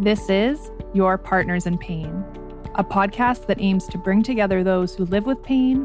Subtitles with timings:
[0.00, 2.24] This is Your Partners in Pain,
[2.76, 5.84] a podcast that aims to bring together those who live with pain,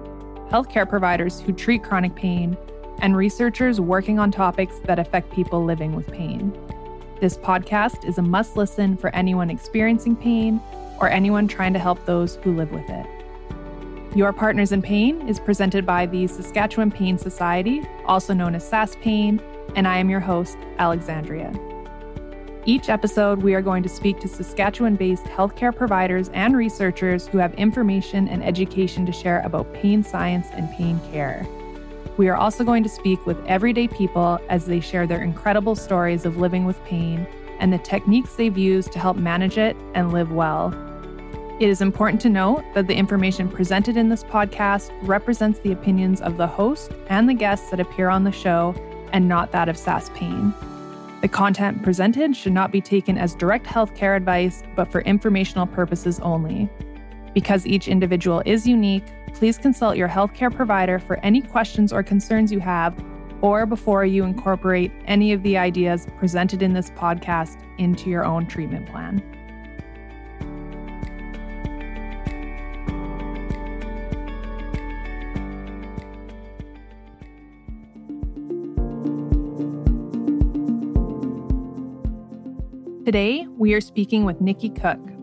[0.49, 2.55] healthcare providers who treat chronic pain,
[2.99, 6.57] and researchers working on topics that affect people living with pain.
[7.19, 10.61] This podcast is a must listen for anyone experiencing pain
[11.01, 13.05] or anyone trying to help those who live with it.
[14.15, 19.41] Your Partners in Pain is presented by the Saskatchewan Pain Society, also known as SaskPain,
[19.75, 21.51] and I am your host, Alexandria.
[22.67, 27.37] Each episode, we are going to speak to Saskatchewan based healthcare providers and researchers who
[27.37, 31.45] have information and education to share about pain science and pain care.
[32.17, 36.25] We are also going to speak with everyday people as they share their incredible stories
[36.25, 37.27] of living with pain
[37.59, 40.73] and the techniques they've used to help manage it and live well.
[41.59, 46.19] It is important to note that the information presented in this podcast represents the opinions
[46.19, 48.73] of the host and the guests that appear on the show
[49.13, 50.51] and not that of SaskPain.
[51.25, 56.19] The content presented should not be taken as direct healthcare advice, but for informational purposes
[56.19, 56.69] only.
[57.33, 62.51] Because each individual is unique, please consult your healthcare provider for any questions or concerns
[62.51, 62.93] you have,
[63.41, 68.45] or before you incorporate any of the ideas presented in this podcast into your own
[68.45, 69.19] treatment plan.
[83.05, 85.15] Today, we are speaking with Nikki Cooke,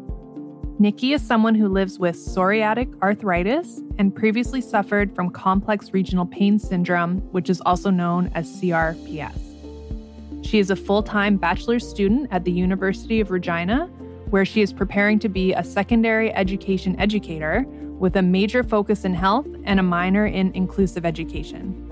[0.82, 6.58] Nikki is someone who lives with psoriatic arthritis and previously suffered from complex regional pain
[6.58, 10.44] syndrome, which is also known as CRPS.
[10.44, 13.86] She is a full time bachelor's student at the University of Regina,
[14.30, 17.64] where she is preparing to be a secondary education educator
[18.00, 21.88] with a major focus in health and a minor in inclusive education.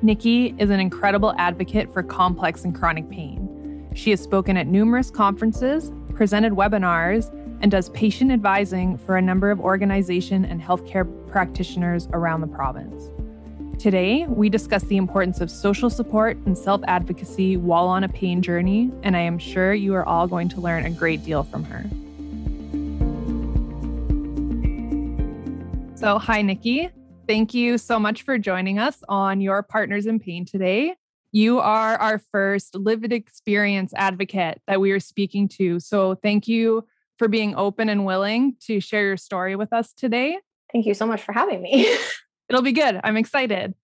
[0.00, 3.41] Nikki is an incredible advocate for complex and chronic pain.
[3.94, 9.50] She has spoken at numerous conferences, presented webinars, and does patient advising for a number
[9.50, 13.10] of organization and healthcare practitioners around the province.
[13.80, 18.40] Today, we discuss the importance of social support and self advocacy while on a pain
[18.40, 21.64] journey, and I am sure you are all going to learn a great deal from
[21.64, 21.84] her.
[25.96, 26.90] So, hi, Nikki.
[27.28, 30.94] Thank you so much for joining us on Your Partners in Pain today.
[31.32, 35.80] You are our first lived experience advocate that we are speaking to.
[35.80, 36.86] So, thank you
[37.18, 40.38] for being open and willing to share your story with us today.
[40.72, 41.88] Thank you so much for having me.
[42.48, 43.00] It'll be good.
[43.02, 43.74] I'm excited.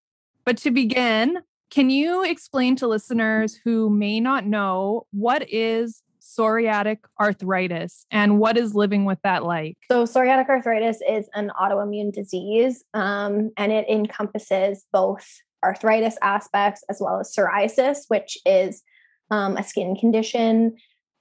[0.45, 1.39] But to begin,
[1.71, 8.59] can you explain to listeners who may not know what is psoriatic arthritis and what
[8.59, 9.79] is living with that like?
[9.91, 15.27] So, psoriatic arthritis is an autoimmune disease um, and it encompasses both
[15.65, 18.83] arthritis aspects as well as psoriasis, which is
[19.31, 20.77] um, a skin condition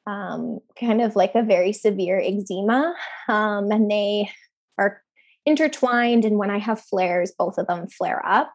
[0.07, 2.95] um, kind of like a very severe eczema.
[3.27, 4.31] Um, and they
[4.77, 5.03] are
[5.45, 6.23] intertwined.
[6.23, 8.51] And when I have flares, both of them flare up.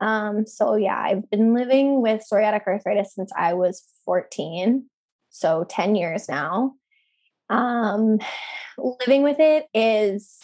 [0.00, 4.86] Um, so, yeah, I've been living with psoriatic arthritis since I was 14.
[5.30, 6.74] So, 10 years now.
[7.50, 8.20] Um,
[8.78, 10.38] living with it is,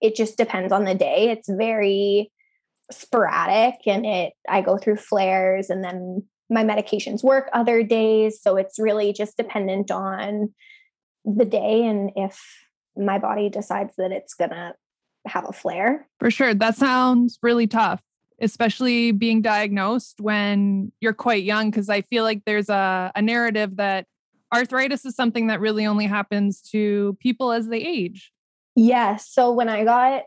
[0.00, 1.30] it just depends on the day.
[1.30, 2.32] It's very
[2.90, 8.40] sporadic and it, I go through flares and then my medications work other days.
[8.40, 10.54] So it's really just dependent on
[11.24, 12.40] the day and if
[12.96, 14.74] my body decides that it's going to
[15.26, 16.08] have a flare.
[16.20, 16.54] For sure.
[16.54, 18.00] That sounds really tough,
[18.40, 23.76] especially being diagnosed when you're quite young, because I feel like there's a, a narrative
[23.76, 24.06] that
[24.54, 28.30] arthritis is something that really only happens to people as they age.
[28.76, 29.28] Yes.
[29.28, 30.22] So when I got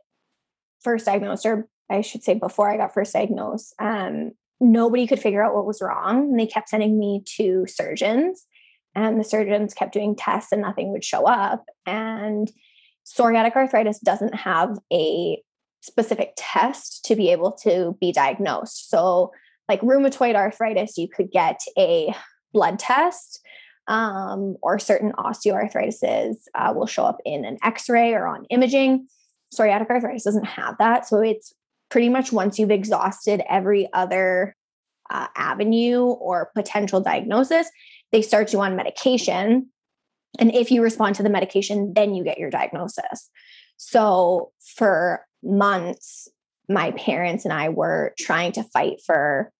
[0.81, 5.43] first diagnosed, or I should say before I got first diagnosed, um, nobody could figure
[5.43, 6.29] out what was wrong.
[6.29, 8.45] And they kept sending me to surgeons,
[8.95, 11.65] and the surgeons kept doing tests and nothing would show up.
[11.85, 12.51] And
[13.05, 15.41] psoriatic arthritis doesn't have a
[15.81, 18.89] specific test to be able to be diagnosed.
[18.89, 19.31] So,
[19.67, 22.13] like rheumatoid arthritis, you could get a
[22.53, 23.41] blood test.
[23.87, 29.07] Um, or certain osteoarthritises uh, will show up in an x-ray or on imaging
[29.51, 31.55] psoriatic arthritis doesn't have that so it's
[31.89, 34.55] pretty much once you've exhausted every other
[35.09, 37.69] uh, avenue or potential diagnosis,
[38.11, 39.67] they start you on medication.
[40.37, 43.29] And if you respond to the medication, then you get your diagnosis.
[43.77, 46.27] So for months,
[46.67, 49.51] my parents and I were trying to fight for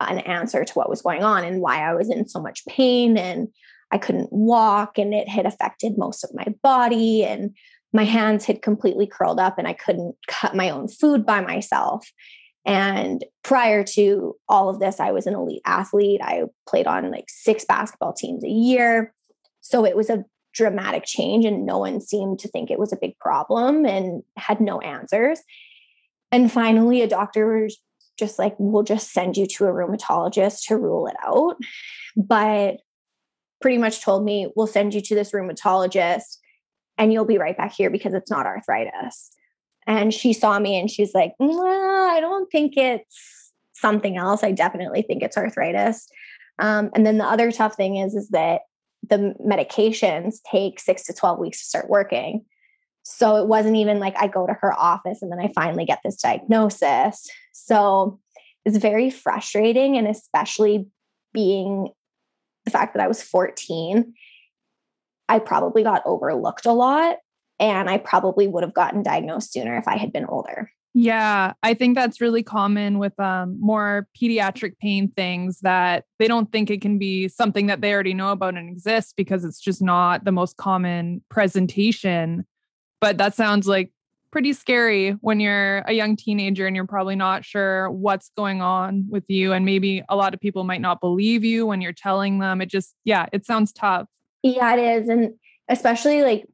[0.00, 3.16] an answer to what was going on and why I was in so much pain
[3.16, 3.48] and
[3.92, 7.54] I couldn't walk and it had affected most of my body and
[7.92, 12.10] my hands had completely curled up and I couldn't cut my own food by myself.
[12.64, 16.20] And prior to all of this, I was an elite athlete.
[16.22, 19.12] I played on like six basketball teams a year.
[19.60, 20.24] So it was a
[20.54, 24.60] dramatic change, and no one seemed to think it was a big problem and had
[24.60, 25.40] no answers.
[26.30, 27.78] And finally, a doctor was
[28.18, 31.56] just like, we'll just send you to a rheumatologist to rule it out.
[32.16, 32.78] But
[33.60, 36.38] pretty much told me, we'll send you to this rheumatologist
[36.98, 39.32] and you'll be right back here because it's not arthritis.
[39.86, 44.44] And she saw me and she's like, I don't think it's something else.
[44.44, 46.08] I definitely think it's arthritis.
[46.58, 48.62] Um, and then the other tough thing is, is that
[49.08, 52.44] the medications take six to 12 weeks to start working.
[53.02, 55.98] So it wasn't even like I go to her office and then I finally get
[56.04, 57.28] this diagnosis.
[57.52, 58.20] So
[58.64, 59.96] it's very frustrating.
[59.96, 60.86] And especially
[61.32, 61.88] being
[62.64, 64.14] the fact that I was 14,
[65.32, 67.16] I probably got overlooked a lot.
[67.58, 70.70] And I probably would have gotten diagnosed sooner if I had been older.
[70.94, 76.52] Yeah, I think that's really common with um, more pediatric pain things that they don't
[76.52, 79.80] think it can be something that they already know about and exists because it's just
[79.80, 82.44] not the most common presentation.
[83.00, 83.90] But that sounds like
[84.32, 89.06] pretty scary when you're a young teenager and you're probably not sure what's going on
[89.08, 89.52] with you.
[89.52, 92.60] And maybe a lot of people might not believe you when you're telling them.
[92.60, 94.08] It just, yeah, it sounds tough.
[94.42, 95.08] Yeah, it is.
[95.08, 95.34] And
[95.68, 96.46] especially like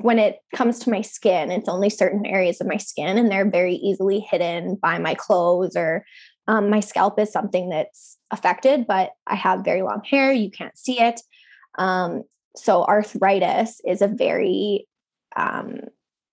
[0.00, 3.48] when it comes to my skin, it's only certain areas of my skin and they're
[3.48, 6.04] very easily hidden by my clothes or
[6.48, 10.32] um, my scalp is something that's affected, but I have very long hair.
[10.32, 11.20] You can't see it.
[11.78, 12.24] Um,
[12.56, 14.88] so arthritis is a very
[15.36, 15.82] um,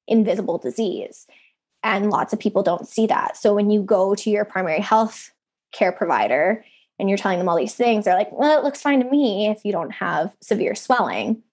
[0.07, 1.27] invisible disease.
[1.83, 3.37] And lots of people don't see that.
[3.37, 5.31] So when you go to your primary health
[5.71, 6.65] care provider
[6.99, 9.47] and you're telling them all these things, they're like, well, it looks fine to me
[9.47, 11.43] if you don't have severe swelling.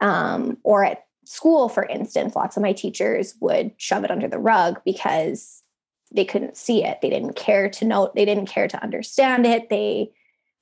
[0.00, 4.38] Um, or at school, for instance, lots of my teachers would shove it under the
[4.38, 5.62] rug because
[6.10, 7.00] they couldn't see it.
[7.00, 9.70] They didn't care to note, they didn't care to understand it.
[9.70, 10.10] They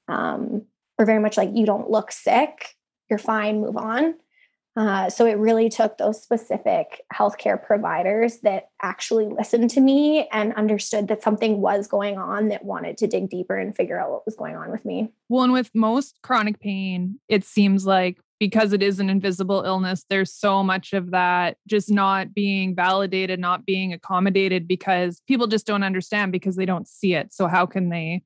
[0.08, 0.62] um,
[0.98, 2.76] were very much like, you don't look sick,
[3.08, 4.14] you're fine, move on.
[4.80, 10.54] Uh, so it really took those specific healthcare providers that actually listened to me and
[10.54, 14.24] understood that something was going on that wanted to dig deeper and figure out what
[14.24, 15.12] was going on with me.
[15.28, 20.06] Well, and with most chronic pain, it seems like because it is an invisible illness,
[20.08, 25.66] there's so much of that just not being validated, not being accommodated because people just
[25.66, 27.34] don't understand because they don't see it.
[27.34, 28.22] So, how can they?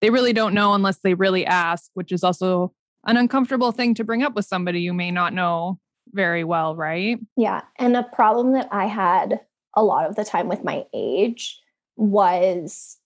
[0.00, 2.72] They really don't know unless they really ask, which is also
[3.06, 5.78] an uncomfortable thing to bring up with somebody you may not know
[6.12, 7.18] very well, right?
[7.36, 7.62] Yeah.
[7.76, 9.40] And a problem that I had
[9.74, 11.60] a lot of the time with my age
[11.96, 12.98] was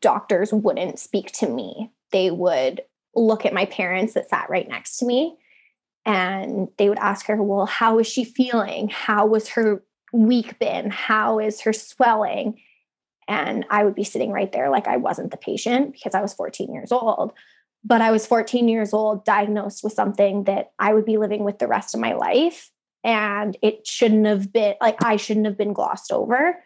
[0.00, 1.90] doctors wouldn't speak to me.
[2.12, 2.82] They would
[3.14, 5.36] look at my parents that sat right next to me
[6.06, 8.88] and they would ask her, Well, how is she feeling?
[8.88, 9.82] How was her
[10.12, 10.90] week been?
[10.90, 12.60] How is her swelling?
[13.28, 16.34] And I would be sitting right there like I wasn't the patient because I was
[16.34, 17.32] 14 years old
[17.84, 21.58] but I was 14 years old, diagnosed with something that I would be living with
[21.58, 22.70] the rest of my life.
[23.02, 26.62] And it shouldn't have been like I shouldn't have been glossed over.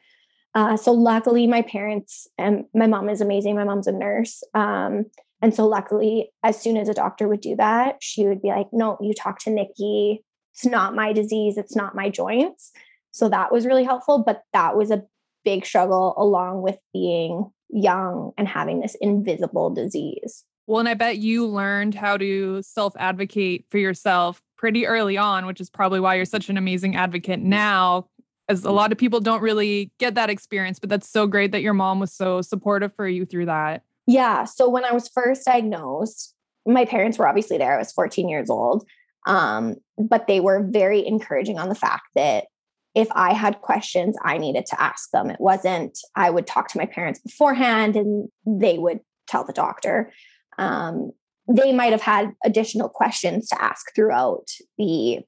[0.54, 3.56] Uh, so luckily, my parents and my mom is amazing.
[3.56, 4.42] My mom's a nurse.
[4.54, 5.06] Um,
[5.42, 8.68] and so luckily, as soon as a doctor would do that, she would be like,
[8.72, 10.24] no, you talk to Nikki.
[10.52, 11.58] It's not my disease.
[11.58, 12.72] It's not my joints.
[13.10, 14.22] So that was really helpful.
[14.24, 15.02] But that was a
[15.44, 20.44] big struggle along with being young and having this invisible disease.
[20.66, 25.46] Well, and I bet you learned how to self advocate for yourself pretty early on,
[25.46, 28.06] which is probably why you're such an amazing advocate now,
[28.48, 30.78] as a lot of people don't really get that experience.
[30.78, 33.82] But that's so great that your mom was so supportive for you through that.
[34.06, 34.44] Yeah.
[34.44, 36.34] So when I was first diagnosed,
[36.66, 37.74] my parents were obviously there.
[37.74, 38.86] I was 14 years old.
[39.26, 42.46] Um, but they were very encouraging on the fact that
[42.94, 45.30] if I had questions, I needed to ask them.
[45.30, 50.12] It wasn't, I would talk to my parents beforehand and they would tell the doctor
[50.58, 51.12] um,
[51.48, 55.20] they might have had additional questions to ask throughout the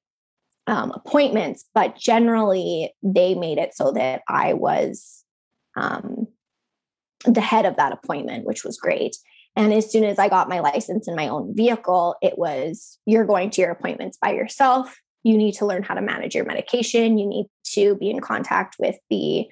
[0.66, 5.24] um, appointments, but generally they made it so that I was
[5.76, 6.26] um,
[7.24, 9.16] the head of that appointment, which was great.
[9.54, 13.24] And as soon as I got my license in my own vehicle, it was you're
[13.24, 15.00] going to your appointments by yourself.
[15.22, 17.18] You need to learn how to manage your medication.
[17.18, 19.46] You need to be in contact with the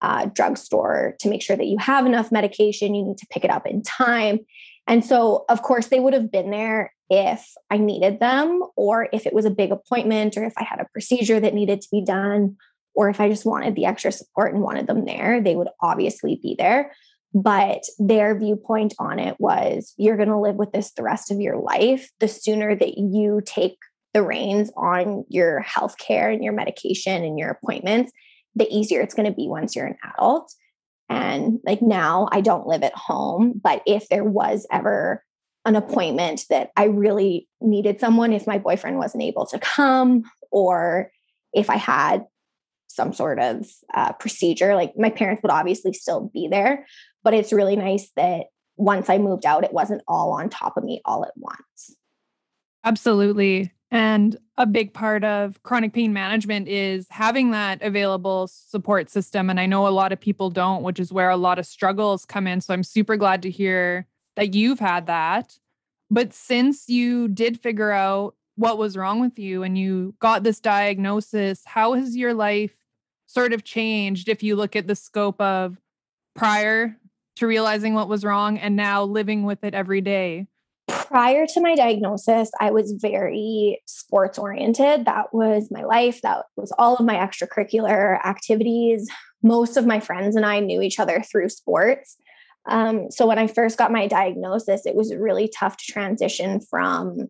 [0.00, 2.94] uh, drugstore to make sure that you have enough medication.
[2.94, 4.40] You need to pick it up in time.
[4.86, 9.26] And so, of course, they would have been there if I needed them, or if
[9.26, 12.04] it was a big appointment, or if I had a procedure that needed to be
[12.04, 12.56] done,
[12.94, 16.38] or if I just wanted the extra support and wanted them there, they would obviously
[16.42, 16.92] be there.
[17.34, 21.40] But their viewpoint on it was you're going to live with this the rest of
[21.40, 22.10] your life.
[22.20, 23.76] The sooner that you take
[24.12, 28.12] the reins on your health care and your medication and your appointments,
[28.54, 30.52] the easier it's going to be once you're an adult.
[31.12, 35.24] And like now, I don't live at home, but if there was ever
[35.64, 41.10] an appointment that I really needed someone if my boyfriend wasn't able to come or
[41.52, 42.24] if I had
[42.88, 44.74] some sort of uh, procedure.
[44.74, 46.86] Like my parents would obviously still be there,
[47.22, 50.84] but it's really nice that once I moved out, it wasn't all on top of
[50.84, 51.96] me all at once.
[52.84, 53.72] Absolutely.
[53.92, 59.50] And a big part of chronic pain management is having that available support system.
[59.50, 62.24] And I know a lot of people don't, which is where a lot of struggles
[62.24, 62.62] come in.
[62.62, 64.06] So I'm super glad to hear
[64.36, 65.58] that you've had that.
[66.10, 70.58] But since you did figure out what was wrong with you and you got this
[70.58, 72.74] diagnosis, how has your life
[73.26, 75.78] sort of changed if you look at the scope of
[76.34, 76.96] prior
[77.36, 80.46] to realizing what was wrong and now living with it every day?
[80.88, 85.04] Prior to my diagnosis, I was very sports oriented.
[85.04, 86.20] That was my life.
[86.22, 89.08] That was all of my extracurricular activities.
[89.42, 92.16] Most of my friends and I knew each other through sports.
[92.66, 97.28] Um, so when I first got my diagnosis, it was really tough to transition from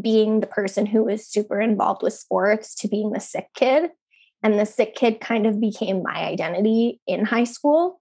[0.00, 3.90] being the person who was super involved with sports to being the sick kid.
[4.42, 7.99] And the sick kid kind of became my identity in high school.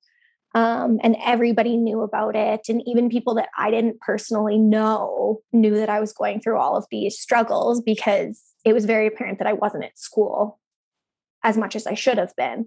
[0.56, 2.70] Um, and everybody knew about it.
[2.70, 6.76] And even people that I didn't personally know knew that I was going through all
[6.76, 10.60] of these struggles because it was very apparent that I wasn't at school
[11.44, 12.66] as much as I should have been.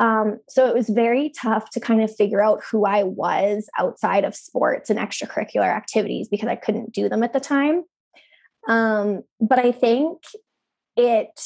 [0.00, 4.24] Um, so it was very tough to kind of figure out who I was outside
[4.24, 7.84] of sports and extracurricular activities because I couldn't do them at the time.
[8.68, 10.18] Um, but I think
[10.96, 11.40] it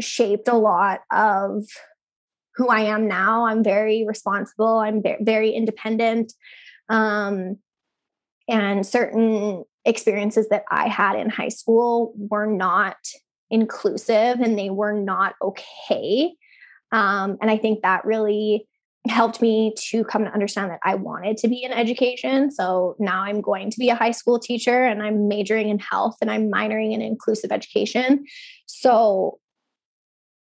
[0.00, 1.64] shaped a lot of
[2.60, 3.46] who I am now.
[3.46, 6.34] I'm very responsible, I'm very independent.
[6.90, 7.56] Um,
[8.48, 12.98] and certain experiences that I had in high school were not
[13.50, 16.34] inclusive and they were not okay.
[16.92, 18.68] Um, and I think that really
[19.08, 22.50] helped me to come to understand that I wanted to be in education.
[22.50, 26.16] So now I'm going to be a high school teacher and I'm majoring in health
[26.20, 28.26] and I'm minoring in inclusive education.
[28.66, 29.38] So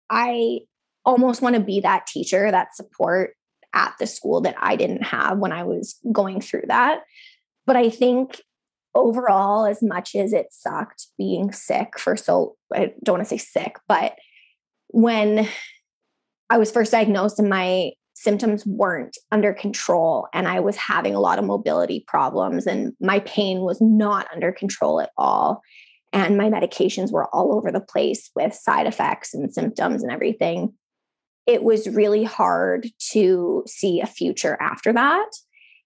[0.08, 0.60] I
[1.06, 3.34] almost want to be that teacher, that support
[3.72, 7.02] at the school that I didn't have when I was going through that.
[7.64, 8.40] But I think
[8.94, 13.38] overall, as much as it sucked being sick for so, I don't want to say
[13.38, 14.16] sick, but
[14.88, 15.48] when
[16.50, 21.20] I was first diagnosed and my symptoms weren't under control and I was having a
[21.20, 25.60] lot of mobility problems and my pain was not under control at all.
[26.12, 30.72] And my medications were all over the place with side effects and symptoms and everything.
[31.46, 35.30] It was really hard to see a future after that.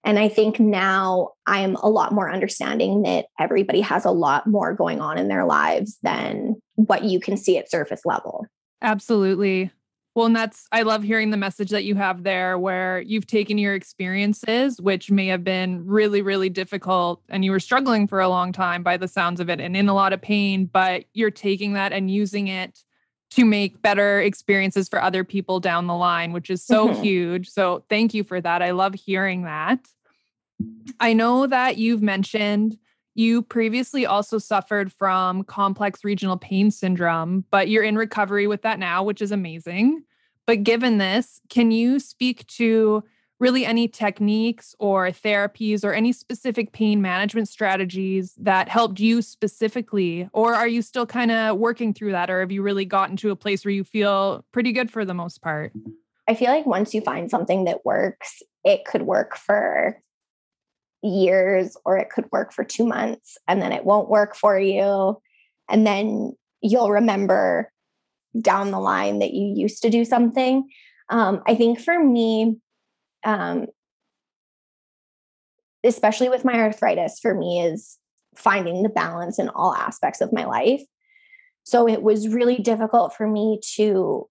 [0.03, 4.73] And I think now I'm a lot more understanding that everybody has a lot more
[4.73, 8.47] going on in their lives than what you can see at surface level.
[8.81, 9.71] Absolutely.
[10.15, 13.59] Well, and that's, I love hearing the message that you have there where you've taken
[13.59, 18.29] your experiences, which may have been really, really difficult, and you were struggling for a
[18.29, 21.31] long time by the sounds of it and in a lot of pain, but you're
[21.31, 22.83] taking that and using it
[23.31, 27.03] to make better experiences for other people down the line, which is so mm-hmm.
[27.03, 27.49] huge.
[27.49, 28.63] So thank you for that.
[28.63, 29.87] I love hearing that.
[30.99, 32.77] I know that you've mentioned
[33.15, 38.79] you previously also suffered from complex regional pain syndrome, but you're in recovery with that
[38.79, 40.05] now, which is amazing.
[40.47, 43.05] But given this, can you speak to
[43.41, 50.29] really any techniques or therapies or any specific pain management strategies that helped you specifically?
[50.33, 52.31] Or are you still kind of working through that?
[52.31, 55.15] Or have you really gotten to a place where you feel pretty good for the
[55.15, 55.73] most part?
[56.29, 60.01] I feel like once you find something that works, it could work for
[61.03, 65.21] years or it could work for two months and then it won't work for you.
[65.69, 67.73] And then you'll remember
[68.39, 70.69] down the line that you used to do something.
[71.09, 72.59] Um, I think for me,
[73.25, 73.67] um,
[75.85, 77.99] especially with my arthritis, for me is
[78.37, 80.83] finding the balance in all aspects of my life.
[81.65, 84.29] So it was really difficult for me to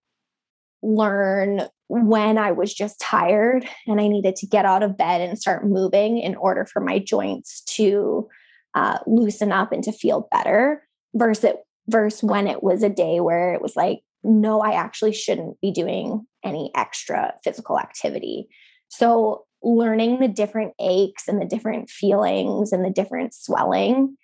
[0.82, 5.38] learn when I was just tired and I needed to get out of bed and
[5.38, 8.28] start moving in order for my joints to
[8.76, 11.54] uh, loosen up and to feel better versus
[11.88, 15.72] versus when it was a day where it was like no I actually shouldn't be
[15.72, 18.48] doing any extra physical activity.
[18.90, 24.18] So learning the different aches and the different feelings and the different swelling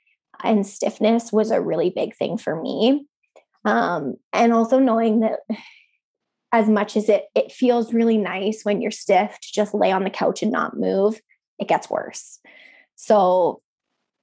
[0.44, 3.08] and stiffness was a really big thing for me.
[3.64, 5.40] Um, and also knowing that
[6.52, 10.04] as much as it it feels really nice when you're stiff to just lay on
[10.04, 11.20] the couch and not move,
[11.60, 12.40] it gets worse.
[12.96, 13.62] So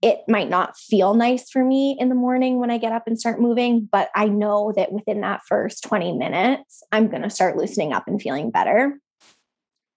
[0.01, 3.19] it might not feel nice for me in the morning when I get up and
[3.19, 7.57] start moving, but I know that within that first 20 minutes, I'm going to start
[7.57, 8.99] loosening up and feeling better.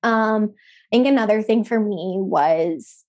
[0.05, 0.53] Um,
[0.91, 3.03] I think another thing for me was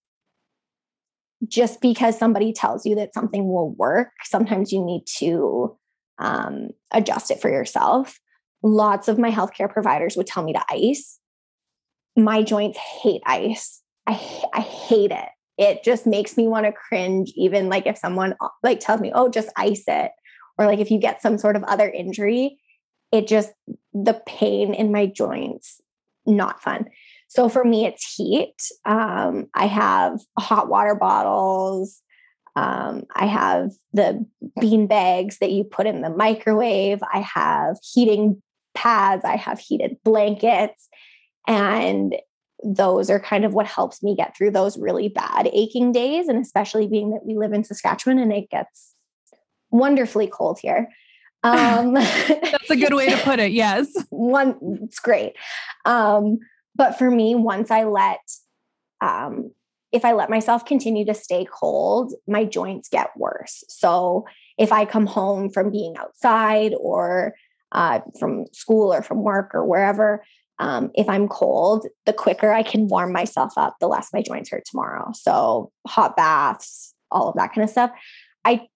[1.47, 5.77] just because somebody tells you that something will work, sometimes you need to
[6.19, 8.19] um, adjust it for yourself.
[8.63, 11.21] Lots of my healthcare providers would tell me to ice.
[12.17, 13.83] My joints hate ice.
[14.07, 14.15] I,
[14.55, 15.29] I hate it.
[15.59, 19.29] It just makes me want to cringe, even like if someone like tells me, oh,
[19.29, 20.13] just ice it.
[20.59, 22.59] Or like if you get some sort of other injury,
[23.13, 23.53] it just,
[23.93, 25.81] the pain in my joints,
[26.27, 26.87] not fun.
[27.29, 28.55] So for me, it's heat.
[28.85, 32.01] Um, I have hot water bottles.
[32.55, 34.25] Um, I have the
[34.61, 37.01] bean bags that you put in the microwave.
[37.13, 38.43] I have heating
[38.75, 39.25] pads.
[39.25, 40.89] I have heated blankets.
[41.47, 42.15] And
[42.65, 46.29] those are kind of what helps me get through those really bad aching days.
[46.29, 48.95] And especially being that we live in Saskatchewan and it gets
[49.71, 50.89] wonderfully cold here.
[51.47, 53.53] Um, That's a good way to put it.
[53.53, 53.89] Yes.
[54.11, 55.35] One, it's great.
[55.85, 56.39] Um,
[56.75, 58.21] but for me, once I let,
[59.01, 59.53] um,
[59.93, 63.63] if I let myself continue to stay cold, my joints get worse.
[63.69, 64.27] So
[64.59, 67.35] if I come home from being outside or
[67.73, 70.25] uh, from school or from work or wherever,
[70.59, 74.51] um, if I'm cold, the quicker I can warm myself up, the less my joints
[74.51, 75.13] hurt tomorrow.
[75.15, 77.91] So hot baths, all of that kind of stuff.
[78.45, 78.67] I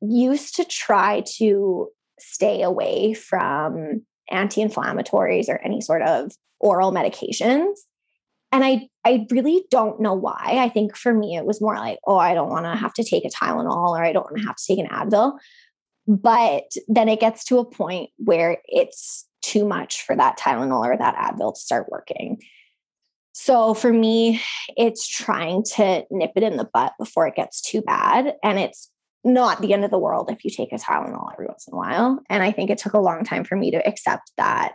[0.00, 1.88] used to try to
[2.22, 7.74] stay away from anti-inflammatories or any sort of oral medications.
[8.50, 10.58] And I I really don't know why.
[10.60, 13.04] I think for me it was more like, oh, I don't want to have to
[13.04, 15.38] take a Tylenol or I don't want to have to take an Advil.
[16.06, 20.96] But then it gets to a point where it's too much for that Tylenol or
[20.96, 22.38] that Advil to start working.
[23.32, 24.40] So for me,
[24.76, 28.34] it's trying to nip it in the butt before it gets too bad.
[28.42, 28.90] And it's
[29.24, 31.76] not the end of the world if you take a Tylenol every once in a
[31.76, 32.20] while.
[32.28, 34.74] And I think it took a long time for me to accept that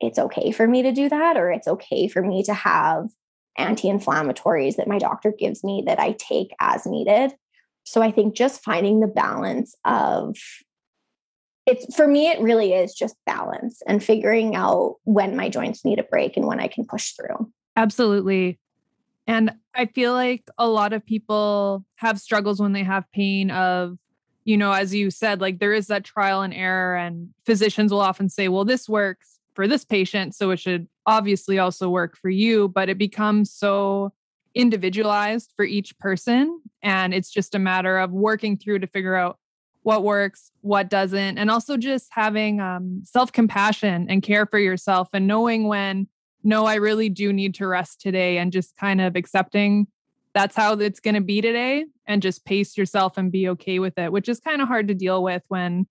[0.00, 3.08] it's okay for me to do that, or it's okay for me to have
[3.56, 7.32] anti inflammatories that my doctor gives me that I take as needed.
[7.84, 10.36] So I think just finding the balance of
[11.66, 15.98] it's for me, it really is just balance and figuring out when my joints need
[15.98, 17.50] a break and when I can push through.
[17.76, 18.58] Absolutely.
[19.28, 23.98] And I feel like a lot of people have struggles when they have pain of,
[24.44, 28.00] you know, as you said, like there is that trial and error, and physicians will
[28.00, 30.34] often say, well, this works for this patient.
[30.34, 32.68] So it should obviously also work for you.
[32.68, 34.14] But it becomes so
[34.54, 36.62] individualized for each person.
[36.82, 39.38] And it's just a matter of working through to figure out
[39.82, 45.08] what works, what doesn't, and also just having um, self compassion and care for yourself
[45.12, 46.08] and knowing when
[46.44, 49.86] no, I really do need to rest today and just kind of accepting
[50.34, 53.98] that's how it's going to be today and just pace yourself and be okay with
[53.98, 55.86] it, which is kind of hard to deal with when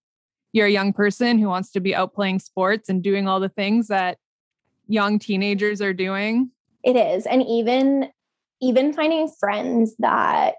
[0.53, 3.49] you're a young person who wants to be out playing sports and doing all the
[3.49, 4.17] things that
[4.87, 6.49] young teenagers are doing.
[6.83, 7.25] It is.
[7.25, 8.09] And even
[8.59, 10.55] even finding friends that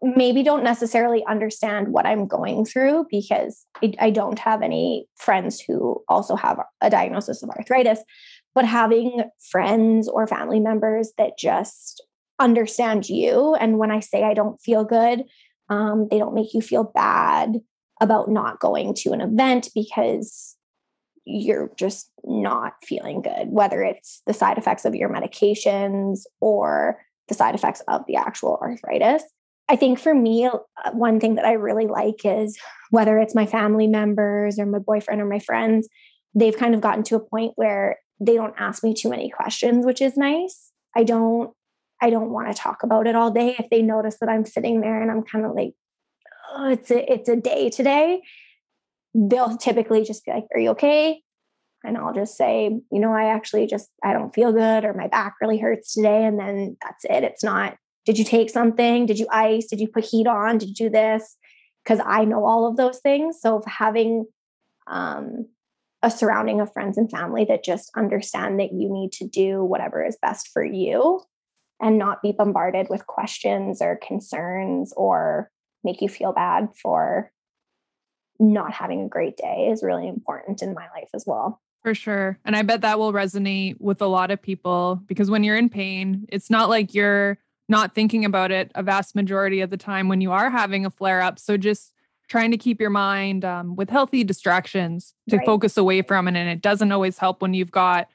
[0.00, 5.60] maybe don't necessarily understand what I'm going through because I, I don't have any friends
[5.60, 8.00] who also have a diagnosis of arthritis
[8.58, 12.04] but having friends or family members that just
[12.40, 13.54] understand you.
[13.54, 15.22] And when I say I don't feel good,
[15.68, 17.60] um, they don't make you feel bad
[18.00, 20.56] about not going to an event because
[21.24, 27.34] you're just not feeling good, whether it's the side effects of your medications or the
[27.34, 29.22] side effects of the actual arthritis.
[29.68, 30.58] I think for me, uh,
[30.94, 32.58] one thing that I really like is
[32.90, 35.88] whether it's my family members or my boyfriend or my friends,
[36.34, 39.86] they've kind of gotten to a point where they don't ask me too many questions,
[39.86, 40.72] which is nice.
[40.96, 41.52] I don't
[42.00, 43.56] I don't want to talk about it all day.
[43.58, 45.74] If they notice that I'm sitting there and I'm kind of like,
[46.54, 48.22] oh, it's a it's a day today,
[49.14, 51.22] they'll typically just be like, Are you okay?
[51.84, 55.08] And I'll just say, you know, I actually just I don't feel good or my
[55.08, 56.24] back really hurts today.
[56.24, 57.22] And then that's it.
[57.24, 59.06] It's not, did you take something?
[59.06, 59.66] Did you ice?
[59.66, 60.58] Did you put heat on?
[60.58, 61.36] Did you do this?
[61.84, 63.38] Because I know all of those things.
[63.40, 64.26] So having
[64.88, 65.46] um
[66.02, 70.04] a surrounding of friends and family that just understand that you need to do whatever
[70.04, 71.20] is best for you
[71.80, 75.50] and not be bombarded with questions or concerns or
[75.84, 77.32] make you feel bad for
[78.38, 81.60] not having a great day is really important in my life as well.
[81.82, 82.38] For sure.
[82.44, 85.68] And I bet that will resonate with a lot of people because when you're in
[85.68, 90.08] pain, it's not like you're not thinking about it a vast majority of the time
[90.08, 91.38] when you are having a flare up.
[91.38, 91.92] So just
[92.28, 95.46] trying to keep your mind um, with healthy distractions to right.
[95.46, 96.36] focus away from it.
[96.36, 98.08] And it doesn't always help when you've got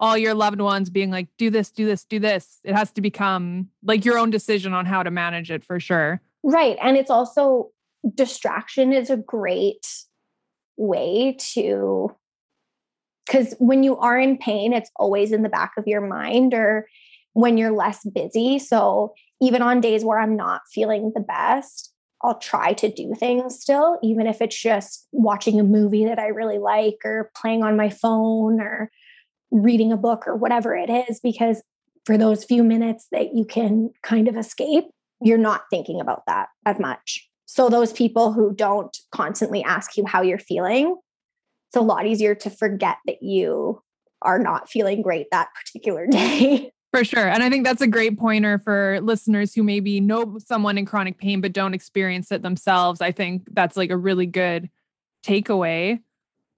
[0.00, 2.58] all your loved ones being like, do this, do this, do this.
[2.64, 6.20] It has to become like your own decision on how to manage it for sure.
[6.42, 6.76] Right.
[6.80, 7.70] And it's also
[8.14, 9.86] distraction is a great
[10.78, 12.16] way to,
[13.26, 16.88] because when you are in pain, it's always in the back of your mind or
[17.34, 18.58] when you're less busy.
[18.58, 21.89] So even on days where I'm not feeling the best,
[22.22, 26.26] I'll try to do things still, even if it's just watching a movie that I
[26.26, 28.90] really like or playing on my phone or
[29.50, 31.62] reading a book or whatever it is, because
[32.04, 34.84] for those few minutes that you can kind of escape,
[35.22, 37.26] you're not thinking about that as much.
[37.46, 40.96] So, those people who don't constantly ask you how you're feeling,
[41.68, 43.82] it's a lot easier to forget that you
[44.22, 46.72] are not feeling great that particular day.
[46.92, 47.28] For sure.
[47.28, 51.18] And I think that's a great pointer for listeners who maybe know someone in chronic
[51.18, 53.00] pain but don't experience it themselves.
[53.00, 54.68] I think that's like a really good
[55.24, 56.00] takeaway.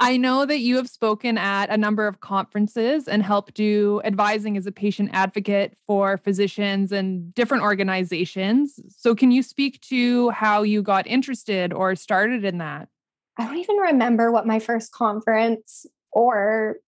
[0.00, 4.56] I know that you have spoken at a number of conferences and helped do advising
[4.56, 8.80] as a patient advocate for physicians and different organizations.
[8.88, 12.88] So, can you speak to how you got interested or started in that?
[13.38, 16.78] I don't even remember what my first conference or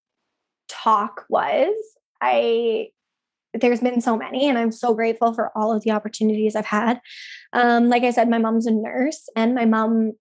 [0.69, 1.73] talk was.
[2.21, 2.89] I
[3.61, 7.01] there's been so many, and I'm so grateful for all of the opportunities I've had.
[7.53, 10.13] Um, like I said, my mom's a nurse, and my mom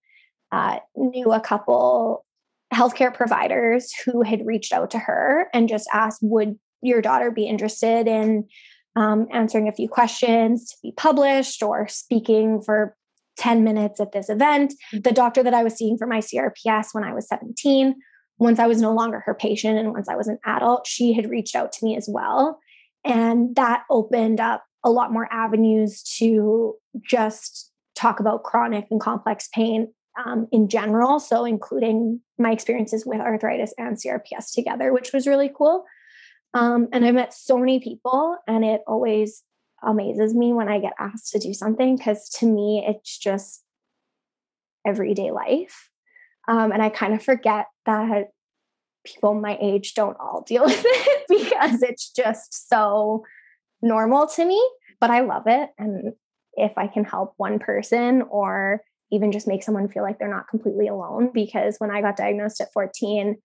[0.51, 2.25] uh, knew a couple
[2.73, 7.47] healthcare providers who had reached out to her and just asked, Would your daughter be
[7.47, 8.47] interested in
[8.95, 12.95] um, answering a few questions to be published or speaking for
[13.37, 14.73] 10 minutes at this event?
[14.91, 17.95] The doctor that I was seeing for my CRPS when I was 17
[18.39, 21.29] once I was no longer her patient and once I was an adult, she had
[21.29, 22.59] reached out to me as well.
[23.03, 29.49] And that opened up a lot more avenues to just talk about chronic and complex
[29.53, 29.93] pain
[30.25, 31.19] um, in general.
[31.19, 35.85] So, including my experiences with arthritis and CRPS together, which was really cool.
[36.53, 39.43] Um, and I met so many people, and it always
[39.81, 43.63] amazes me when I get asked to do something because to me, it's just
[44.85, 45.89] everyday life.
[46.47, 48.31] Um, and I kind of forget that
[49.05, 53.23] people my age don't all deal with it because it's just so
[53.81, 54.61] normal to me.
[54.99, 55.69] But I love it.
[55.77, 56.13] And
[56.53, 60.47] if I can help one person or even just make someone feel like they're not
[60.47, 63.37] completely alone, because when I got diagnosed at 14,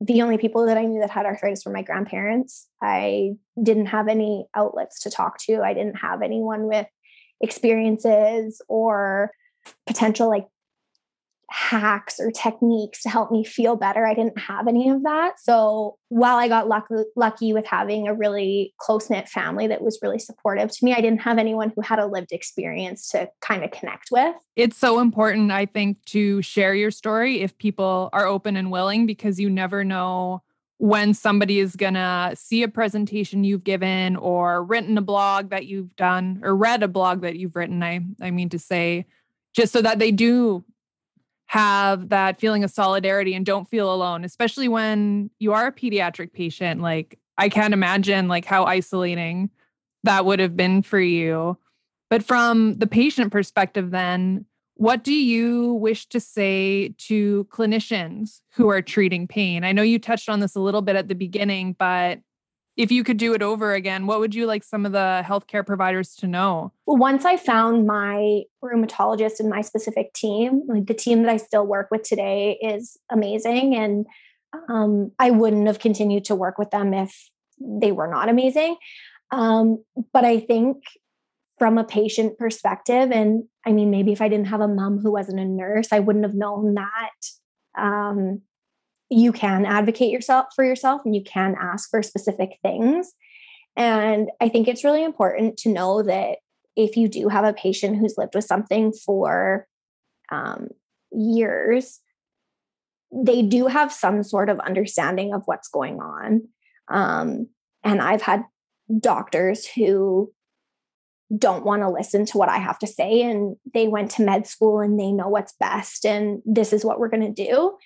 [0.00, 2.66] the only people that I knew that had arthritis were my grandparents.
[2.82, 5.60] I didn't have any outlets to talk to.
[5.60, 6.86] I didn't have anyone with
[7.42, 9.32] experiences or
[9.86, 10.46] potential like
[11.50, 14.06] hacks or techniques to help me feel better.
[14.06, 15.40] I didn't have any of that.
[15.40, 19.98] So while I got lucky, lucky with having a really close knit family that was
[20.00, 23.64] really supportive to me, I didn't have anyone who had a lived experience to kind
[23.64, 24.34] of connect with.
[24.54, 29.06] It's so important, I think, to share your story if people are open and willing,
[29.06, 30.42] because you never know
[30.78, 35.66] when somebody is going to see a presentation you've given or written a blog that
[35.66, 39.04] you've done or read a blog that you've written i i mean to say
[39.52, 40.64] just so that they do
[41.50, 46.32] have that feeling of solidarity and don't feel alone, especially when you are a pediatric
[46.32, 46.80] patient.
[46.80, 49.50] Like, I can't imagine like how isolating
[50.04, 51.58] that would have been for you.
[52.08, 58.68] But from the patient perspective, then, what do you wish to say to clinicians who
[58.68, 59.64] are treating pain?
[59.64, 62.20] I know you touched on this a little bit at the beginning, but
[62.80, 65.66] if you could do it over again, what would you like some of the healthcare
[65.66, 66.72] providers to know?
[66.86, 71.36] Well, once I found my rheumatologist and my specific team, like the team that I
[71.36, 73.76] still work with today is amazing.
[73.76, 74.06] And
[74.70, 77.14] um, I wouldn't have continued to work with them if
[77.60, 78.76] they were not amazing.
[79.30, 80.78] Um, but I think
[81.58, 85.12] from a patient perspective, and I mean, maybe if I didn't have a mom who
[85.12, 87.10] wasn't a nurse, I wouldn't have known that
[87.78, 88.40] um,
[89.10, 93.12] you can advocate yourself for yourself and you can ask for specific things.
[93.76, 96.38] And I think it's really important to know that
[96.76, 99.66] if you do have a patient who's lived with something for
[100.30, 100.68] um,
[101.12, 102.00] years,
[103.12, 106.42] they do have some sort of understanding of what's going on.
[106.88, 107.48] Um,
[107.82, 108.44] and I've had
[109.00, 110.32] doctors who
[111.36, 114.46] don't want to listen to what I have to say, and they went to med
[114.46, 117.76] school and they know what's best, and this is what we're going to do.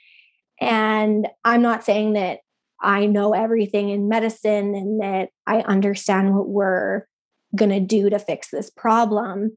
[0.61, 2.41] And I'm not saying that
[2.83, 7.07] I know everything in medicine and that I understand what we're
[7.57, 9.57] going to do to fix this problem.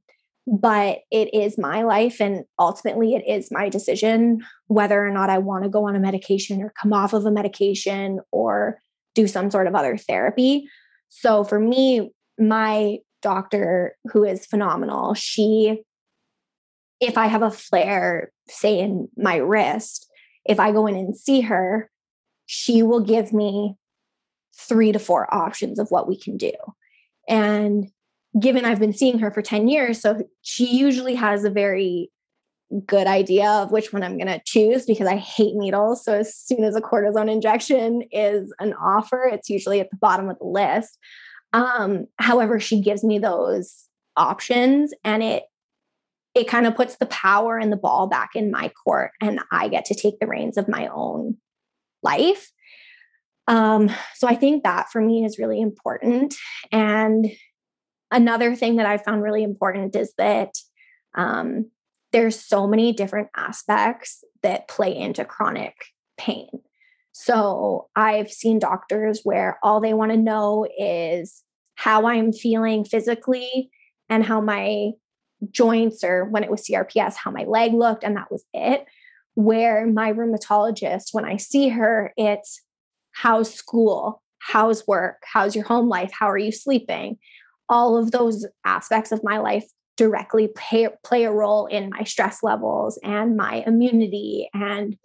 [0.50, 2.22] But it is my life.
[2.22, 6.00] And ultimately, it is my decision whether or not I want to go on a
[6.00, 8.80] medication or come off of a medication or
[9.14, 10.70] do some sort of other therapy.
[11.10, 15.84] So for me, my doctor, who is phenomenal, she,
[17.02, 20.08] if I have a flare, say in my wrist,
[20.48, 21.90] if I go in and see her,
[22.46, 23.76] she will give me
[24.58, 26.54] three to four options of what we can do.
[27.28, 27.90] And
[28.40, 32.12] given I've been seeing her for 10 years, so she usually has a very
[32.86, 36.04] good idea of which one I'm going to choose because I hate needles.
[36.04, 40.30] So as soon as a cortisone injection is an offer, it's usually at the bottom
[40.30, 40.98] of the list.
[41.54, 45.44] Um, however, she gives me those options and it
[46.38, 49.68] it kind of puts the power and the ball back in my court and I
[49.68, 51.38] get to take the reins of my own
[52.04, 52.52] life.
[53.48, 56.36] Um, so I think that for me is really important.
[56.72, 57.26] And
[58.12, 60.54] another thing that I found really important is that
[61.16, 61.72] um,
[62.12, 65.74] there's so many different aspects that play into chronic
[66.18, 66.50] pain.
[67.14, 71.44] So I've seen doctors where all they want to know is
[71.76, 73.72] how I'm feeling physically
[74.08, 74.92] and how my
[75.52, 78.86] joints or when it was CRPS, how my leg looked, and that was it.
[79.36, 82.62] Where my rheumatologist, when I see her, it's
[83.12, 87.18] how's school, how's work, how's your home life, how are you sleeping?
[87.70, 89.66] All of those aspects of my life
[89.98, 94.50] directly play, play a role in my stress levels and my immunity.
[94.54, 94.96] And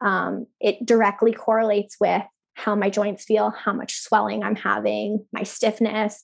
[0.00, 2.22] um, it directly correlates with
[2.54, 6.22] how my joints feel, how much swelling I'm having, my stiffness.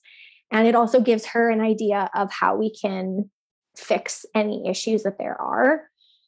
[0.52, 3.30] And it also gives her an idea of how we can
[3.80, 5.82] fix any issues that there are.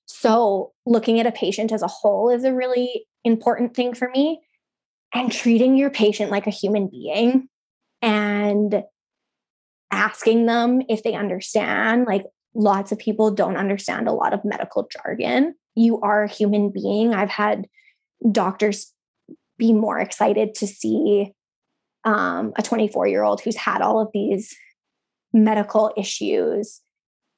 [0.06, 4.40] So, looking at a patient as a whole is a really important thing for me.
[5.14, 7.48] And treating your patient like a human being
[8.00, 8.82] and
[9.90, 12.06] asking them if they understand.
[12.06, 15.54] Like, lots of people don't understand a lot of medical jargon.
[15.74, 17.14] You are a human being.
[17.14, 17.66] I've had
[18.30, 18.92] doctors
[19.58, 21.32] be more excited to see
[22.04, 24.54] um, a 24 year old who's had all of these
[25.32, 26.80] medical issues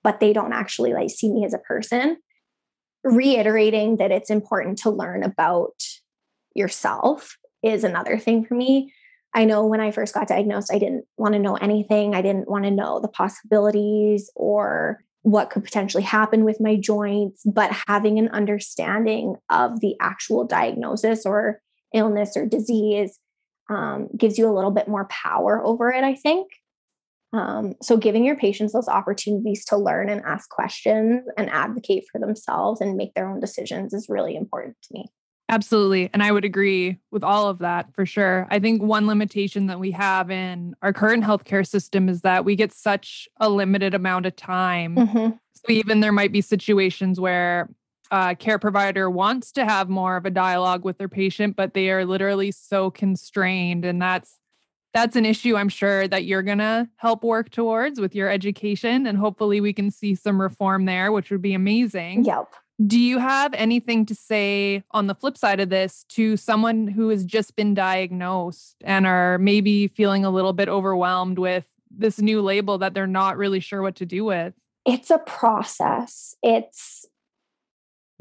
[0.04, 2.18] but they don't actually like see me as a person
[3.02, 5.74] reiterating that it's important to learn about
[6.54, 8.92] yourself is another thing for me.
[9.34, 12.14] I know when i first got diagnosed i didn't want to know anything.
[12.14, 17.42] I didn't want to know the possibilities or what could potentially happen with my joints
[17.44, 21.60] but having an understanding of the actual diagnosis or
[21.94, 23.18] illness or disease
[23.70, 26.48] um, gives you a little bit more power over it i think
[27.34, 32.20] um, so, giving your patients those opportunities to learn and ask questions and advocate for
[32.20, 35.06] themselves and make their own decisions is really important to me.
[35.48, 36.10] Absolutely.
[36.12, 38.46] And I would agree with all of that for sure.
[38.50, 42.54] I think one limitation that we have in our current healthcare system is that we
[42.54, 44.94] get such a limited amount of time.
[44.94, 45.36] Mm-hmm.
[45.56, 47.68] So, even there might be situations where
[48.12, 51.90] a care provider wants to have more of a dialogue with their patient, but they
[51.90, 53.84] are literally so constrained.
[53.84, 54.38] And that's
[54.94, 59.06] that's an issue I'm sure that you're going to help work towards with your education.
[59.06, 62.24] And hopefully we can see some reform there, which would be amazing.
[62.24, 62.54] Yep.
[62.86, 67.08] Do you have anything to say on the flip side of this to someone who
[67.08, 72.40] has just been diagnosed and are maybe feeling a little bit overwhelmed with this new
[72.40, 74.54] label that they're not really sure what to do with?
[74.86, 76.34] It's a process.
[76.42, 77.04] It's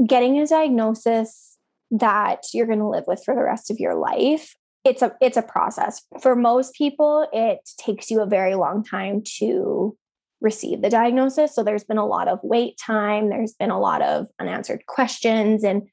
[0.05, 1.57] getting a diagnosis
[1.91, 5.37] that you're going to live with for the rest of your life it's a it's
[5.37, 6.01] a process.
[6.21, 9.97] For most people it takes you a very long time to
[10.41, 11.55] receive the diagnosis.
[11.55, 13.29] So there's been a lot of wait time.
[13.29, 15.63] There's been a lot of unanswered questions.
[15.63, 15.83] And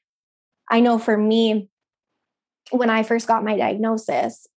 [0.69, 1.69] i know for me
[2.69, 4.47] when i first got my diagnosis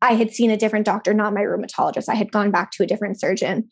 [0.00, 2.08] i had seen a different doctor not my rheumatologist.
[2.08, 3.68] I had gone back to a different surgeon.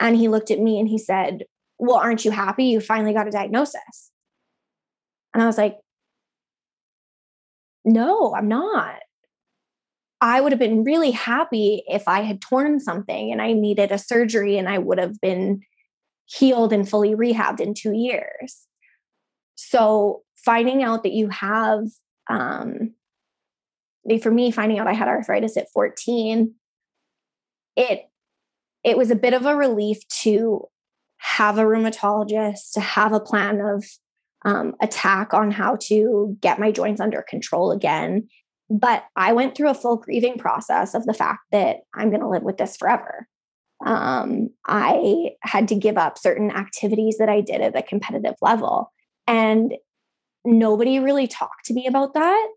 [0.00, 1.44] And he looked at me and he said
[1.80, 2.64] well aren't you happy?
[2.66, 4.12] You finally got a diagnosis.
[5.34, 5.76] And i was like
[7.84, 8.96] no i'm not
[10.20, 13.98] I would have been really happy if I had torn something and I needed a
[13.98, 15.60] surgery and I would have been
[16.26, 18.66] healed and fully rehabbed in two years.
[19.54, 21.84] So finding out that you have,
[22.28, 22.94] um,
[24.22, 26.54] for me, finding out I had arthritis at 14,
[27.76, 28.08] it
[28.84, 30.64] it was a bit of a relief to
[31.18, 33.84] have a rheumatologist, to have a plan of
[34.44, 38.28] um, attack on how to get my joints under control again
[38.70, 42.28] but I went through a full grieving process of the fact that I'm going to
[42.28, 43.26] live with this forever.
[43.84, 48.92] Um, I had to give up certain activities that I did at a competitive level.
[49.26, 49.74] And
[50.44, 52.48] nobody really talked to me about that.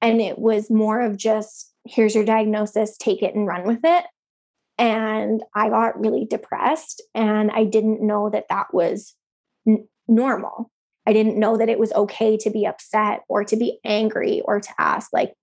[0.00, 4.04] And it was more of just, here's your diagnosis, take it and run with it.
[4.78, 9.14] And I got really depressed and I didn't know that that was
[9.66, 10.70] n- normal.
[11.06, 14.60] I didn't know that it was okay to be upset or to be angry or
[14.60, 15.34] to ask, like,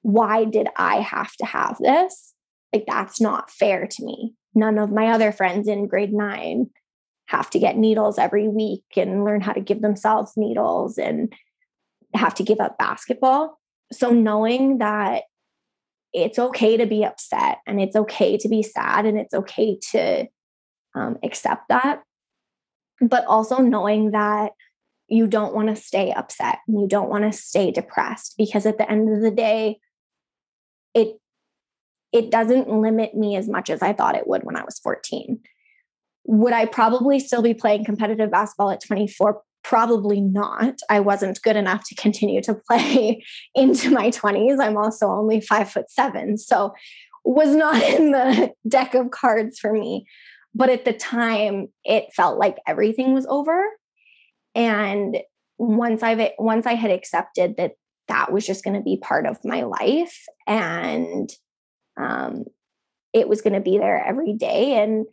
[0.00, 2.34] why did I have to have this?
[2.72, 4.34] Like, that's not fair to me.
[4.54, 6.70] None of my other friends in grade nine
[7.26, 11.32] have to get needles every week and learn how to give themselves needles and
[12.14, 13.58] have to give up basketball.
[13.92, 15.24] So, knowing that
[16.12, 20.26] it's okay to be upset and it's okay to be sad and it's okay to
[20.94, 22.02] um, accept that,
[23.00, 24.52] but also knowing that
[25.12, 28.78] you don't want to stay upset and you don't want to stay depressed because at
[28.78, 29.78] the end of the day,
[30.94, 31.18] it
[32.12, 35.40] it doesn't limit me as much as I thought it would when I was 14.
[36.24, 39.42] Would I probably still be playing competitive basketball at 24?
[39.62, 40.80] Probably not.
[40.90, 43.22] I wasn't good enough to continue to play
[43.54, 44.60] into my 20s.
[44.60, 46.38] I'm also only five foot seven.
[46.38, 46.72] So
[47.24, 50.06] was not in the deck of cards for me.
[50.54, 53.64] But at the time, it felt like everything was over.
[54.54, 55.18] And
[55.58, 57.72] once I've once I had accepted that
[58.08, 61.30] that was just going to be part of my life and
[61.96, 62.44] um,
[63.12, 65.06] it was going to be there every day and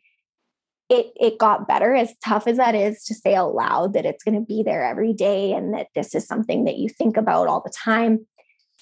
[0.90, 4.24] it it got better as tough as that is to say out loud that it's
[4.24, 7.48] going to be there every day and that this is something that you think about
[7.48, 8.26] all the time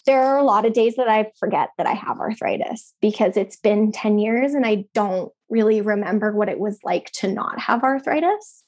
[0.08, 3.58] there are a lot of days that I forget that I have arthritis because it's
[3.58, 7.84] been 10 years and I don't really remember what it was like to not have
[7.84, 8.64] arthritis.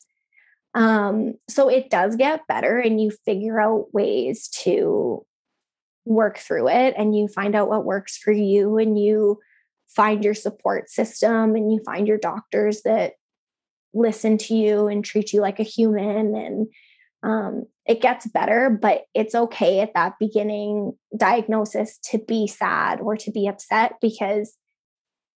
[0.80, 5.26] Um, so it does get better and you figure out ways to
[6.06, 9.40] work through it and you find out what works for you and you
[9.90, 13.16] find your support system and you find your doctors that
[13.94, 16.68] listen to you and treat you like a human and
[17.24, 23.18] um, it gets better but it's okay at that beginning diagnosis to be sad or
[23.18, 24.56] to be upset because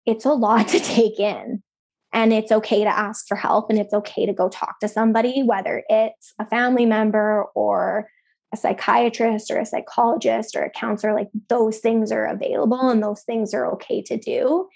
[0.07, 1.65] it's a lot to take in
[2.13, 5.43] and it's okay to ask for help and it's okay to go talk to somebody
[5.43, 8.09] whether it's a family member or
[8.53, 13.23] a psychiatrist or a psychologist or a counselor, like those things are available and those
[13.23, 14.69] things are okay to do.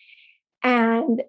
[0.62, 1.22] And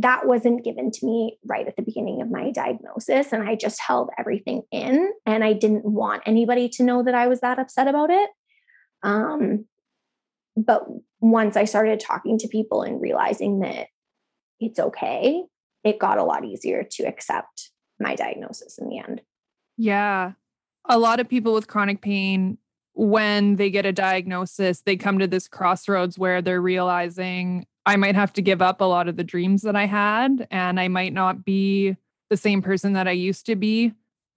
[0.00, 3.32] that wasn't given to me right at the beginning of my diagnosis.
[3.32, 7.26] And I just held everything in and I didn't want anybody to know that I
[7.26, 8.30] was that upset about it.
[9.02, 9.66] Um,
[10.56, 10.84] but
[11.20, 13.88] once I started talking to people and realizing that
[14.60, 15.42] it's okay,
[15.84, 17.70] it got a lot easier to accept
[18.00, 19.20] my diagnosis in the end.
[19.76, 20.32] Yeah.
[20.88, 22.58] A lot of people with chronic pain
[22.94, 28.14] when they get a diagnosis they come to this crossroads where they're realizing i might
[28.14, 31.12] have to give up a lot of the dreams that i had and i might
[31.12, 31.96] not be
[32.30, 33.92] the same person that i used to be.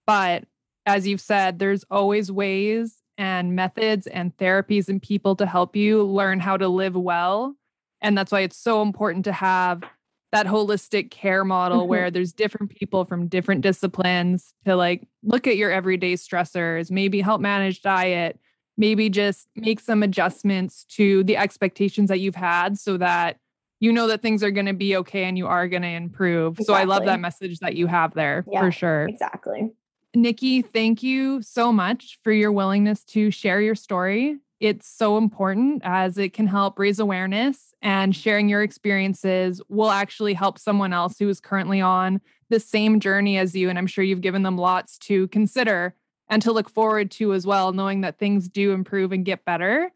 [0.06, 0.46] But
[0.86, 6.04] as you've said there's always ways and methods and therapies and people to help you
[6.04, 7.56] learn how to live well.
[8.02, 9.84] And that's why it's so important to have
[10.32, 11.90] that holistic care model mm-hmm.
[11.90, 17.22] where there's different people from different disciplines to like look at your everyday stressors, maybe
[17.22, 18.40] help manage diet,
[18.78, 23.38] maybe just make some adjustments to the expectations that you've had so that
[23.80, 26.54] you know that things are going to be okay and you are going to improve.
[26.54, 26.66] Exactly.
[26.66, 29.08] So I love that message that you have there yeah, for sure.
[29.08, 29.72] Exactly.
[30.16, 35.82] Nikki, thank you so much for your willingness to share your story it's so important
[35.84, 41.20] as it can help raise awareness and sharing your experiences will actually help someone else
[41.20, 43.70] who is currently on the same journey as you.
[43.70, 45.96] And I'm sure you've given them lots to consider
[46.30, 49.92] and to look forward to as well, knowing that things do improve and get better.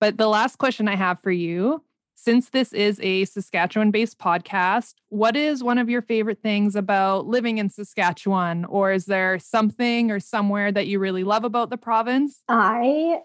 [0.00, 1.82] But the last question I have for you
[2.22, 7.26] since this is a Saskatchewan based podcast, what is one of your favorite things about
[7.26, 8.66] living in Saskatchewan?
[8.66, 12.42] Or is there something or somewhere that you really love about the province?
[12.46, 13.20] I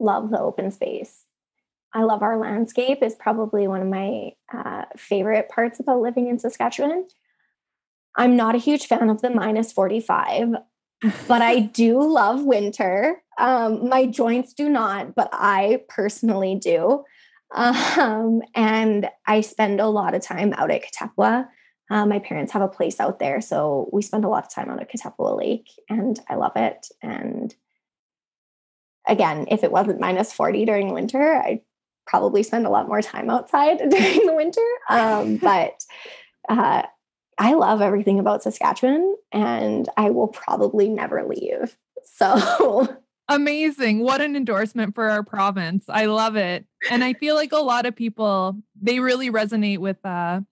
[0.00, 1.24] love the open space.
[1.92, 6.38] I love our landscape is probably one of my uh, favorite parts about living in
[6.38, 7.06] Saskatchewan.
[8.16, 10.54] I'm not a huge fan of the minus 45,
[11.28, 13.22] but I do love winter.
[13.38, 17.04] Um, my joints do not, but I personally do.
[17.54, 21.46] Um, and I spend a lot of time out at Katepwa.
[21.90, 24.70] Uh, my parents have a place out there, so we spend a lot of time
[24.70, 26.88] out at Katepwa Lake, and I love it.
[27.02, 27.54] And
[29.06, 31.60] again, if it wasn't minus 40 during winter, I'd
[32.06, 34.60] probably spend a lot more time outside during the winter.
[34.88, 35.82] Um, but
[36.48, 36.82] uh,
[37.38, 41.76] I love everything about Saskatchewan and I will probably never leave.
[42.04, 42.96] So
[43.28, 44.00] amazing.
[44.00, 45.84] What an endorsement for our province.
[45.88, 46.66] I love it.
[46.90, 50.42] And I feel like a lot of people, they really resonate with uh,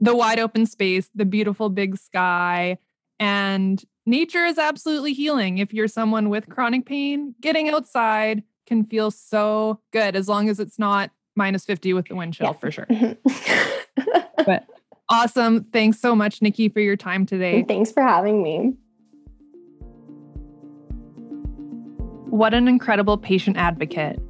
[0.00, 2.78] the wide open space, the beautiful big sky,
[3.18, 5.58] and nature is absolutely healing.
[5.58, 10.58] If you're someone with chronic pain, getting outside can feel so good as long as
[10.58, 12.52] it's not minus 50 with the wind chill yeah.
[12.54, 12.86] for sure.
[12.86, 14.20] Mm-hmm.
[14.44, 14.66] but
[15.08, 15.64] awesome.
[15.72, 17.64] Thanks so much, Nikki, for your time today.
[17.68, 18.74] Thanks for having me.
[22.30, 24.20] What an incredible patient advocate.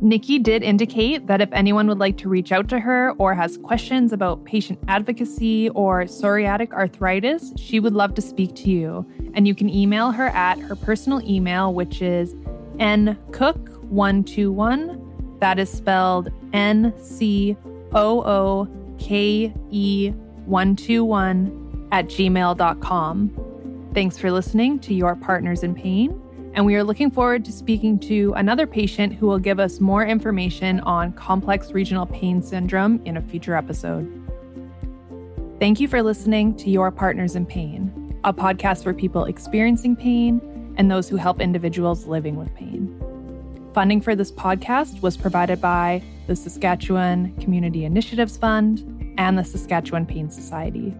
[0.00, 3.58] Nikki did indicate that if anyone would like to reach out to her or has
[3.58, 9.04] questions about patient advocacy or psoriatic arthritis, she would love to speak to you.
[9.34, 12.34] And you can email her at her personal email, which is
[12.76, 15.40] ncooke121.
[15.40, 17.56] That is spelled N C
[17.92, 18.68] O O
[18.98, 20.12] K E
[20.46, 23.90] 121 at gmail.com.
[23.94, 26.20] Thanks for listening to Your Partners in Pain
[26.54, 30.04] and we are looking forward to speaking to another patient who will give us more
[30.04, 34.06] information on complex regional pain syndrome in a future episode.
[35.58, 40.74] Thank you for listening to Your Partners in Pain, a podcast for people experiencing pain
[40.76, 42.98] and those who help individuals living with pain.
[43.74, 50.06] Funding for this podcast was provided by the Saskatchewan Community Initiatives Fund and the Saskatchewan
[50.06, 50.94] Pain Society.